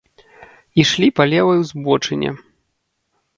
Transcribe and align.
Ішлі 0.83 1.09
па 1.19 1.27
левай 1.33 1.61
узбочыне. 1.65 2.29